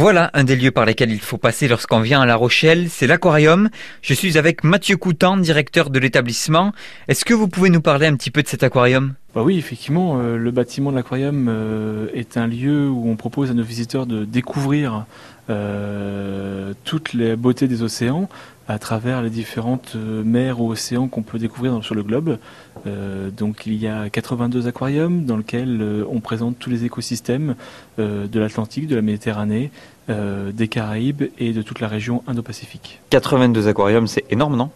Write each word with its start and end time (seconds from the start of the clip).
Voilà 0.00 0.30
un 0.32 0.44
des 0.44 0.56
lieux 0.56 0.70
par 0.70 0.86
lesquels 0.86 1.10
il 1.10 1.20
faut 1.20 1.36
passer 1.36 1.68
lorsqu'on 1.68 2.00
vient 2.00 2.22
à 2.22 2.24
La 2.24 2.34
Rochelle, 2.34 2.88
c'est 2.88 3.06
l'aquarium. 3.06 3.68
Je 4.00 4.14
suis 4.14 4.38
avec 4.38 4.64
Mathieu 4.64 4.96
Coutan, 4.96 5.36
directeur 5.36 5.90
de 5.90 5.98
l'établissement. 5.98 6.72
Est-ce 7.06 7.26
que 7.26 7.34
vous 7.34 7.48
pouvez 7.48 7.68
nous 7.68 7.82
parler 7.82 8.06
un 8.06 8.16
petit 8.16 8.30
peu 8.30 8.42
de 8.42 8.48
cet 8.48 8.62
aquarium? 8.62 9.12
Bah 9.34 9.42
oui, 9.44 9.58
effectivement, 9.58 10.18
euh, 10.18 10.36
le 10.36 10.50
bâtiment 10.50 10.90
de 10.90 10.96
l'aquarium 10.96 11.46
euh, 11.48 12.08
est 12.14 12.36
un 12.36 12.48
lieu 12.48 12.88
où 12.88 13.08
on 13.08 13.14
propose 13.14 13.48
à 13.50 13.54
nos 13.54 13.62
visiteurs 13.62 14.06
de 14.06 14.24
découvrir 14.24 15.04
euh, 15.50 16.74
toutes 16.82 17.12
les 17.12 17.36
beautés 17.36 17.68
des 17.68 17.82
océans 17.84 18.28
à 18.66 18.80
travers 18.80 19.22
les 19.22 19.30
différentes 19.30 19.94
mers 19.96 20.60
ou 20.60 20.70
océans 20.70 21.06
qu'on 21.06 21.22
peut 21.22 21.38
découvrir 21.38 21.82
sur 21.82 21.96
le 21.96 22.04
globe. 22.04 22.38
donc 23.36 23.66
il 23.66 23.74
y 23.74 23.88
a 23.88 24.08
82 24.08 24.68
aquariums 24.68 25.24
dans 25.24 25.36
lesquels 25.36 26.04
on 26.08 26.20
présente 26.20 26.56
tous 26.56 26.70
les 26.70 26.84
écosystèmes 26.84 27.56
de 27.98 28.38
l'Atlantique, 28.38 28.86
de 28.86 28.94
la 28.94 29.02
Méditerranée, 29.02 29.72
des 30.08 30.68
Caraïbes 30.68 31.24
et 31.40 31.52
de 31.52 31.62
toute 31.62 31.80
la 31.80 31.88
région 31.88 32.22
Indo-Pacifique. 32.28 33.00
82 33.10 33.66
aquariums, 33.66 34.06
c'est 34.06 34.24
énorme, 34.30 34.54
non? 34.54 34.70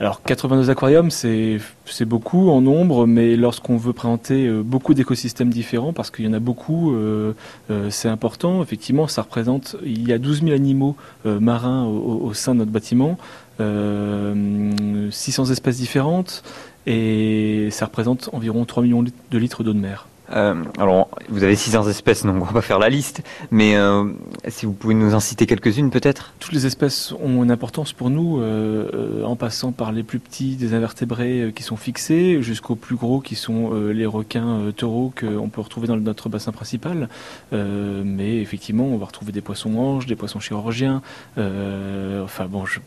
Alors 0.00 0.22
82 0.22 0.70
aquariums, 0.70 1.10
c'est 1.10 1.58
beaucoup 2.04 2.50
en 2.50 2.60
nombre, 2.60 3.06
mais 3.06 3.34
lorsqu'on 3.34 3.76
veut 3.76 3.92
présenter 3.92 4.46
euh, 4.46 4.62
beaucoup 4.62 4.94
d'écosystèmes 4.94 5.50
différents, 5.50 5.92
parce 5.92 6.12
qu'il 6.12 6.24
y 6.24 6.28
en 6.28 6.34
a 6.34 6.38
beaucoup, 6.38 6.94
euh, 6.94 7.32
euh, 7.72 7.90
c'est 7.90 8.08
important. 8.08 8.62
Effectivement, 8.62 9.08
ça 9.08 9.22
représente, 9.22 9.74
il 9.84 10.06
y 10.08 10.12
a 10.12 10.18
12 10.18 10.42
000 10.42 10.54
animaux 10.54 10.94
marins 11.24 11.84
au, 11.84 12.20
au, 12.22 12.34
sein 12.34 12.54
de 12.54 12.60
notre 12.60 12.70
bâtiment, 12.70 13.18
600 13.58 15.46
espèces 15.46 15.78
différentes, 15.78 16.44
et 16.86 17.68
ça 17.72 17.86
représente 17.86 18.30
environ 18.32 18.64
3 18.64 18.84
millions 18.84 19.02
de 19.02 19.38
litres 19.38 19.64
d'eau 19.64 19.72
de 19.72 19.80
mer. 19.80 20.06
Euh, 20.32 20.62
alors, 20.78 21.08
vous 21.28 21.42
avez 21.42 21.56
600 21.56 21.88
espèces, 21.88 22.24
donc 22.24 22.36
on 22.36 22.44
va 22.44 22.52
pas 22.52 22.62
faire 22.62 22.78
la 22.78 22.88
liste, 22.88 23.22
mais 23.50 23.76
euh, 23.76 24.04
si 24.48 24.66
vous 24.66 24.72
pouvez 24.72 24.94
nous 24.94 25.14
en 25.14 25.20
citer 25.20 25.46
quelques-unes 25.46 25.90
peut-être? 25.90 26.32
Toutes 26.38 26.52
les 26.52 26.66
espèces 26.66 27.12
ont 27.12 27.42
une 27.42 27.50
importance 27.50 27.92
pour 27.92 28.10
nous, 28.10 28.40
euh, 28.40 29.24
en 29.24 29.36
passant 29.36 29.72
par 29.72 29.92
les 29.92 30.02
plus 30.02 30.18
petits 30.18 30.56
des 30.56 30.74
invertébrés 30.74 31.52
qui 31.54 31.62
sont 31.62 31.76
fixés, 31.76 32.42
jusqu'aux 32.42 32.74
plus 32.74 32.96
gros 32.96 33.20
qui 33.20 33.34
sont 33.34 33.72
les 33.72 34.06
requins 34.06 34.72
taureaux 34.76 35.12
qu'on 35.18 35.48
peut 35.48 35.60
retrouver 35.60 35.86
dans 35.86 35.96
notre 35.96 36.28
bassin 36.28 36.52
principal. 36.52 37.08
mais 37.52 38.40
effectivement, 38.40 38.84
on 38.84 38.96
va 38.98 39.06
retrouver 39.06 39.32
des 39.32 39.40
poissons 39.40 39.76
anges, 39.76 40.06
des 40.06 40.16
poissons 40.16 40.40
chirurgiens. 40.40 41.02
enfin 41.36 42.46
bon, 42.48 42.64
je, 42.66 42.80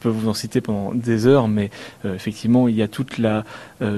peux 0.00 0.08
vous 0.08 0.28
en 0.28 0.34
citer 0.34 0.60
pendant 0.60 0.94
des 0.94 1.26
heures, 1.26 1.48
mais 1.48 1.70
effectivement, 2.04 2.68
il 2.68 2.74
y 2.74 2.82
a 2.82 2.88
toute 2.88 3.18
la, 3.18 3.44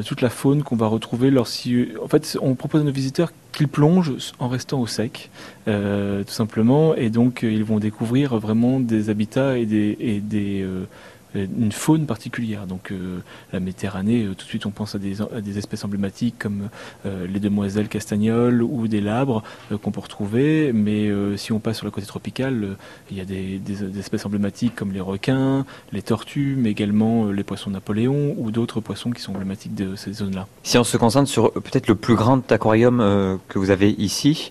toute 0.04 0.20
la 0.20 0.30
faune 0.30 0.62
qu'on 0.62 0.76
va 0.76 0.86
retrouver 0.86 1.30
lorsqu'il... 1.30 1.96
En 2.02 2.08
fait, 2.08 2.38
on 2.42 2.54
propose 2.54 2.82
à 2.82 2.84
nos 2.84 2.92
visiteurs 2.92 3.32
qu'ils 3.52 3.68
plongent 3.68 4.12
en 4.38 4.48
restant 4.48 4.80
au 4.80 4.86
sec, 4.86 5.30
euh, 5.68 6.24
tout 6.24 6.32
simplement, 6.32 6.94
et 6.94 7.10
donc 7.10 7.44
euh, 7.44 7.52
ils 7.52 7.64
vont 7.64 7.78
découvrir 7.78 8.36
vraiment 8.38 8.80
des 8.80 9.10
habitats 9.10 9.58
et 9.58 9.66
des, 9.66 10.62
euh, 10.62 10.84
une 11.34 11.72
faune 11.72 12.06
particulière. 12.06 12.66
Donc 12.66 12.90
euh, 12.90 13.20
la 13.52 13.60
Méditerranée, 13.60 14.24
euh, 14.24 14.34
tout 14.34 14.44
de 14.44 14.48
suite 14.48 14.66
on 14.66 14.70
pense 14.70 14.94
à 14.94 14.98
des, 14.98 15.58
espèces 15.58 15.84
emblématiques 15.84 16.36
comme 16.38 16.68
les 17.04 17.40
demoiselles 17.40 17.88
castagnoles 17.88 18.62
ou 18.62 18.88
des 18.88 19.00
labres 19.00 19.42
qu'on 19.82 19.90
peut 19.90 20.00
retrouver, 20.00 20.72
mais 20.72 21.10
si 21.36 21.52
on 21.52 21.58
passe 21.58 21.78
sur 21.78 21.86
le 21.86 21.90
côté 21.90 22.06
tropical, 22.06 22.76
il 23.10 23.16
y 23.16 23.20
a 23.20 23.24
des, 23.24 23.58
des, 23.58 23.98
espèces 23.98 24.24
emblématiques 24.24 24.74
comme 24.74 24.92
les 24.92 25.00
requins, 25.00 25.66
les 25.92 26.02
tortues, 26.02 26.54
mais 26.56 26.70
également 26.70 27.26
les 27.26 27.42
poissons 27.42 27.70
Napoléon 27.70 28.34
ou 28.38 28.50
d'autres 28.50 28.80
poissons 28.80 29.10
qui 29.10 29.20
sont 29.20 29.32
emblématiques 29.32 29.74
de 29.74 29.96
ces 29.96 30.12
zones-là. 30.12 30.46
Si 30.62 30.78
on 30.78 30.84
se 30.84 30.96
concentre 30.96 31.28
sur 31.28 31.52
peut-être 31.52 31.88
le 31.88 31.94
plus 31.94 32.14
grand 32.14 32.50
aquarium 32.50 33.38
que 33.48 33.58
vous 33.58 33.70
avez 33.70 33.90
ici, 33.90 34.50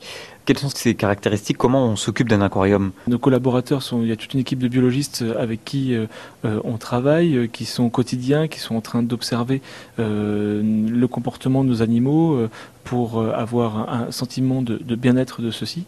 quelles 0.50 0.58
sont 0.58 0.69
ces 0.69 0.95
caractéristiques? 0.95 1.59
Comment 1.59 1.86
on 1.89 1.95
s'occupe 1.95 2.28
d'un 2.28 2.42
aquarium? 2.42 2.92
Nos 3.08 3.19
collaborateurs 3.19 3.83
sont, 3.83 4.02
il 4.02 4.08
y 4.08 4.11
a 4.11 4.16
toute 4.16 4.33
une 4.33 4.39
équipe 4.39 4.58
de 4.58 4.67
biologistes 4.67 5.23
avec 5.38 5.64
qui 5.64 5.94
euh, 5.94 6.08
euh, 6.44 6.59
on 6.64 6.78
travaille, 6.78 7.38
euh, 7.38 7.45
qui 7.45 7.66
sont 7.66 7.91
quotidiens, 7.91 8.47
qui 8.47 8.59
sont 8.59 8.75
en 8.75 8.81
train 8.81 9.03
d'observer 9.03 9.61
le 10.00 11.06
comportement 11.06 11.63
de 11.63 11.69
nos 11.69 11.81
animaux 11.84 12.47
pour 12.84 13.22
avoir 13.22 13.94
un, 13.94 14.12
sentiment 14.12 14.63
de, 14.63 14.96
bien-être 14.96 15.44
de 15.44 15.51
ceux-ci. 15.51 15.84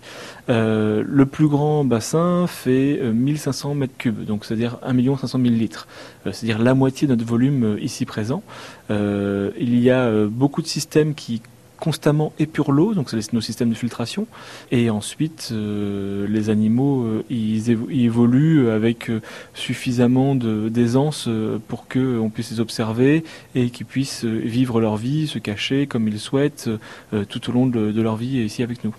le 0.48 1.24
plus 1.24 1.48
grand 1.48 1.84
bassin 1.84 2.46
fait 2.46 3.00
1500 3.02 3.74
mètres 3.74 3.98
cubes, 3.98 4.26
donc 4.26 4.46
c'est-à-dire 4.46 4.78
1 4.84 5.18
500 5.18 5.40
000 5.42 5.56
litres, 5.56 5.88
c'est-à-dire 6.26 6.60
la 6.60 6.74
moitié 6.76 7.08
de 7.08 7.16
notre 7.16 7.26
volume 7.28 7.78
ici 7.82 8.06
présent. 8.06 8.44
il 8.90 9.80
y 9.80 9.90
a 9.90 10.26
beaucoup 10.28 10.62
de 10.62 10.68
systèmes 10.68 11.16
qui 11.16 11.42
constamment 11.82 12.32
épure 12.38 12.72
l'eau, 12.72 12.94
donc 12.94 13.10
c'est 13.10 13.34
nos 13.34 13.42
systèmes 13.42 13.72
de 13.72 13.76
filtration. 13.76 14.28
Et 14.72 14.92
ensuite, 14.92 15.50
euh, 15.52 16.28
les 16.30 16.52
animaux, 16.52 17.04
euh, 17.04 17.26
ils, 17.32 17.72
évoluent 17.72 18.70
avec 18.70 19.10
euh, 19.10 19.20
suffisamment 19.56 20.36
d'aisance 20.36 21.28
pour 21.68 21.88
qu'on 21.88 22.30
puisse 22.30 22.52
les 22.52 22.60
observer 22.60 23.24
et 23.56 23.72
qu'ils 23.72 23.88
puissent 23.88 24.24
vivre 24.24 24.80
leur 24.80 24.96
vie, 24.96 25.28
se 25.28 25.40
cacher 25.40 25.88
comme 25.88 26.08
ils 26.08 26.20
souhaitent 26.20 26.70
tout 27.30 27.50
au 27.50 27.52
long 27.52 27.66
de, 27.66 28.02
leur 28.02 28.16
vie 28.16 28.44
ici 28.44 28.62
avec 28.62 28.84
nous. 28.84 28.94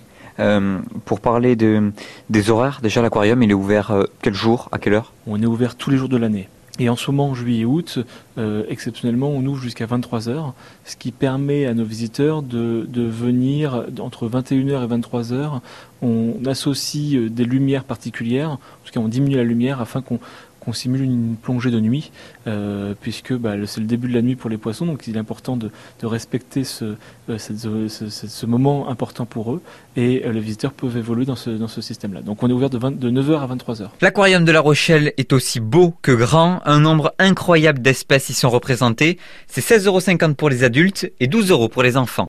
pour 1.04 1.20
parler 1.20 1.54
de, 1.54 1.92
des 2.30 2.50
horaires, 2.50 2.80
déjà 2.82 3.00
l'aquarium, 3.00 3.42
il 3.44 3.50
est 3.50 3.54
ouvert 3.54 4.06
quel 4.22 4.34
jour, 4.34 4.68
à 4.72 4.78
quelle 4.78 4.94
heure? 4.94 5.12
On 5.28 5.40
est 5.40 5.46
ouvert 5.46 5.76
tous 5.76 5.90
les 5.90 5.96
jours 5.96 6.08
de 6.08 6.16
l'année. 6.16 6.48
Et 6.82 6.88
en 6.88 6.96
ce 6.96 7.12
moment, 7.12 7.28
en 7.28 7.34
juillet 7.34 7.60
et 7.60 7.64
août, 7.64 8.00
euh, 8.38 8.64
exceptionnellement, 8.68 9.28
on 9.30 9.46
ouvre 9.46 9.62
jusqu'à 9.62 9.86
23h, 9.86 10.52
ce 10.84 10.96
qui 10.96 11.12
permet 11.12 11.64
à 11.64 11.74
nos 11.74 11.84
visiteurs 11.84 12.42
de, 12.42 12.88
de 12.88 13.02
venir 13.02 13.86
entre 14.00 14.28
21h 14.28 14.82
et 14.82 14.88
23h. 14.88 15.60
On 16.02 16.34
associe 16.44 17.14
euh, 17.14 17.30
des 17.30 17.44
lumières 17.44 17.84
particulières, 17.84 18.50
en 18.50 18.58
tout 18.84 18.92
cas 18.92 18.98
on 18.98 19.06
diminue 19.06 19.36
la 19.36 19.44
lumière 19.44 19.80
afin 19.80 20.02
qu'on 20.02 20.18
qu'on 20.64 20.72
simule 20.72 21.02
une 21.02 21.36
plongée 21.36 21.70
de 21.70 21.80
nuit, 21.80 22.12
euh, 22.46 22.94
puisque 23.00 23.32
bah, 23.32 23.54
c'est 23.66 23.80
le 23.80 23.86
début 23.86 24.08
de 24.08 24.14
la 24.14 24.22
nuit 24.22 24.36
pour 24.36 24.48
les 24.48 24.58
poissons, 24.58 24.86
donc 24.86 25.06
il 25.08 25.16
est 25.16 25.18
important 25.18 25.56
de, 25.56 25.70
respecter 26.02 26.62
ce, 26.64 26.96
euh, 27.28 27.38
ce, 27.38 28.46
moment 28.46 28.88
important 28.88 29.26
pour 29.26 29.52
eux, 29.54 29.62
et 29.96 30.22
euh, 30.24 30.32
les 30.32 30.40
visiteurs 30.40 30.72
peuvent 30.72 30.96
évoluer 30.96 31.24
dans 31.24 31.36
ce, 31.36 31.80
système-là. 31.80 32.20
Donc 32.20 32.42
on 32.42 32.48
est 32.48 32.52
ouvert 32.52 32.70
de, 32.70 32.78
de 32.78 33.10
9h 33.10 33.40
à 33.40 33.54
23h. 33.54 33.88
L'aquarium 34.00 34.44
de 34.44 34.52
La 34.52 34.60
Rochelle 34.60 35.12
est 35.16 35.32
aussi 35.32 35.58
beau 35.58 35.94
que 36.02 36.12
grand, 36.12 36.60
un 36.64 36.78
nombre 36.78 37.12
incroyable 37.18 37.80
d'espèces 37.80 38.28
y 38.28 38.34
sont 38.34 38.50
représentées, 38.50 39.18
c'est 39.48 39.64
16,50€ 39.64 40.34
pour 40.34 40.48
les 40.48 40.62
adultes 40.62 41.10
et 41.18 41.26
12€ 41.26 41.70
pour 41.70 41.82
les 41.82 41.96
enfants. 41.96 42.12